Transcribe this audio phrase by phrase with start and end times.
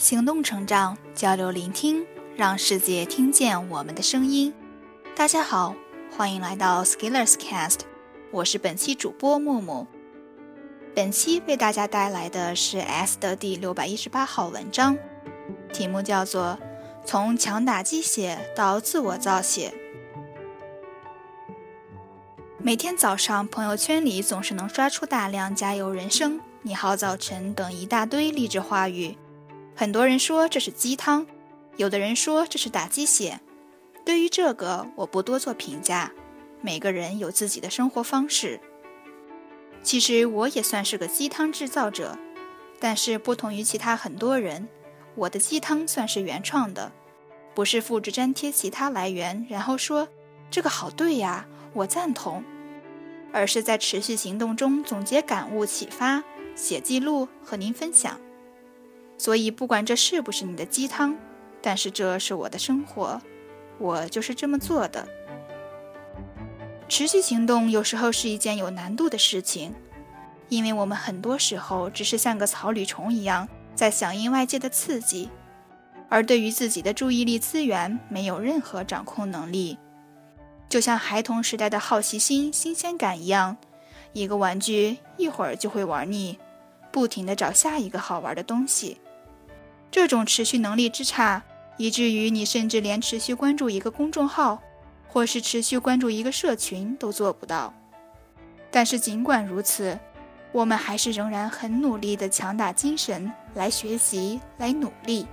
[0.00, 4.50] 行动成长，交流聆听，让世界听见我们的声音。
[5.14, 5.74] 大家好，
[6.16, 7.80] 欢迎来到 Skillers Cast，
[8.30, 9.86] 我是本期主播木木。
[10.94, 14.96] 本期为大家带来的是 S 的第六百一十八号文章，
[15.70, 16.58] 题目叫做
[17.06, 19.74] 《从强打鸡血到自我造血》。
[22.56, 29.18] 每天早上，朋友圈里总是能刷出大量“加油人生”“你好早晨”等一大堆励志话语。
[29.80, 31.26] 很多人说这是鸡汤，
[31.78, 33.40] 有的人说这是打鸡血。
[34.04, 36.12] 对于这个，我不多做评价。
[36.60, 38.60] 每个人有自己的生活方式。
[39.82, 42.18] 其实我也算是个鸡汤制造者，
[42.78, 44.68] 但是不同于其他很多人，
[45.14, 46.92] 我的鸡汤算是原创的，
[47.54, 50.06] 不是复制粘贴其他来源，然后说
[50.50, 52.44] 这个好对呀，我赞同，
[53.32, 56.22] 而是在持续行动中总结感悟、启发，
[56.54, 58.20] 写记录和您分享。
[59.20, 61.14] 所以，不管这是不是你的鸡汤，
[61.60, 63.20] 但是这是我的生活，
[63.78, 65.06] 我就是这么做的。
[66.88, 69.74] 持续行动有时候是一件有难度的事情，
[70.48, 75.28] 因为我们很多时候只是像个草履虫一样，在响应外界的刺激，
[76.08, 79.76] 而对于自己的注意力资源没有任何掌控能力，
[80.66, 83.58] 就像孩童时代的好奇心、新鲜感一样，
[84.14, 86.38] 一个玩具一会儿就会玩腻，
[86.90, 88.96] 不停地找下一个好玩的东西。
[89.90, 91.42] 这种持续能力之差，
[91.76, 94.62] 以至于你甚至连持续关注一个公众号，
[95.08, 97.74] 或是持续关注一个社群都做不到。
[98.70, 99.98] 但是尽管如此，
[100.52, 105.26] 我们还是仍然很努力的强大精神来学习、来努力，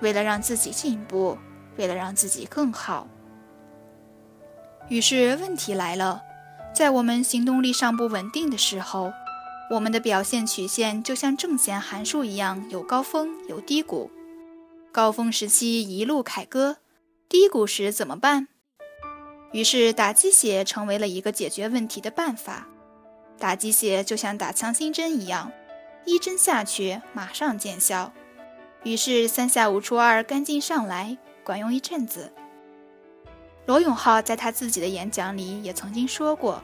[0.00, 1.36] 为了让自己进步，
[1.76, 3.08] 为了让自己更好。
[4.88, 6.22] 于是问题来了，
[6.72, 9.12] 在我们行动力尚不稳定的时候。
[9.70, 14.10] 我们的表现曲线就像正弦函数一样，有高峰有低谷。
[14.90, 16.78] 高峰时期一路凯歌，
[17.28, 18.48] 低谷时怎么办？
[19.52, 22.66] 于是打鸡血成为了一个解决问题的办法。
[23.38, 25.52] 打鸡血就像打强心针一样，
[26.04, 28.12] 一针下去马上见效。
[28.82, 32.32] 于是三下五除二，干劲上来，管用一阵子。
[33.66, 36.60] 罗永浩在他自己的演讲里也曾经说过，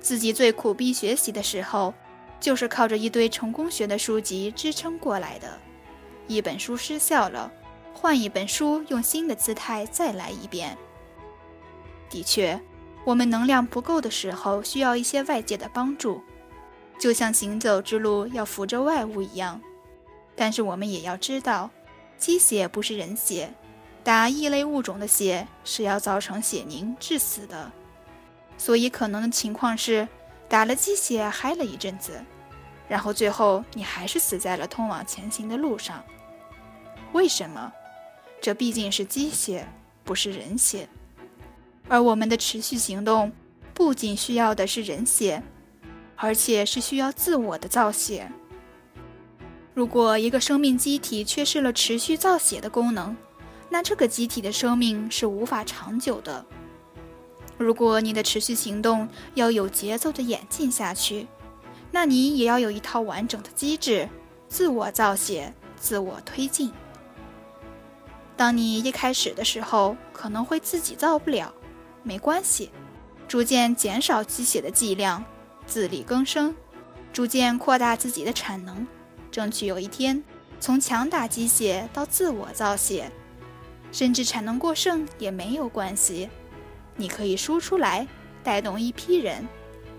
[0.00, 1.94] 自己最苦逼学习的时候。
[2.42, 5.56] 就是靠着一堆成功学的书籍支撑过来的。
[6.26, 7.50] 一本书失效了，
[7.94, 10.76] 换一本书，用新的姿态再来一遍。
[12.10, 12.60] 的确，
[13.04, 16.20] 我们能量不够的时候，需要一些外界的帮助，
[16.98, 19.60] 就像行走之路要扶着外物一样。
[20.34, 21.70] 但是我们也要知道，
[22.18, 23.54] 鸡血不是人血，
[24.02, 27.70] 打异类物种的血是要造成血凝致死的。
[28.58, 30.08] 所以可能的情况是，
[30.48, 32.24] 打了鸡血嗨了一阵子。
[32.92, 36.04] 然后最后你还是死在了通往前行的路上，
[37.14, 37.72] 为什么？
[38.38, 39.66] 这毕竟是鸡血，
[40.04, 40.86] 不是人血。
[41.88, 43.32] 而我们的持续行动，
[43.72, 45.42] 不仅需要的是人血，
[46.16, 48.30] 而且是需要自我的造血。
[49.72, 53.16] 如果一个生命机体缺失了持续造血的功能，
[53.70, 56.44] 那这个机体的生命是无法长久的。
[57.56, 61.26] 如果你的持续行动要有节奏的演进下去，
[61.94, 64.08] 那你也要有一套完整的机制，
[64.48, 66.72] 自我造血，自我推进。
[68.34, 71.52] 当你一开始的时候，可能会自己造不了，
[72.02, 72.70] 没关系，
[73.28, 75.22] 逐渐减少鸡血的剂量，
[75.66, 76.56] 自力更生，
[77.12, 78.86] 逐渐扩大自己的产能，
[79.30, 80.24] 争取有一天
[80.58, 83.12] 从强打鸡血到自我造血，
[83.92, 86.30] 甚至产能过剩也没有关系，
[86.96, 88.08] 你可以输出来，
[88.42, 89.46] 带动一批人，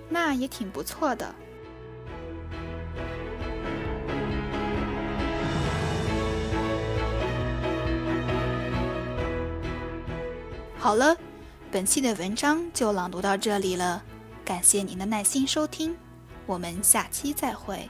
[0.10, 1.34] 那也挺不错的。
[10.84, 11.16] 好了，
[11.72, 14.04] 本期的文章就朗读到这里了，
[14.44, 15.96] 感谢您的耐心收听，
[16.46, 17.90] 我们下期再会。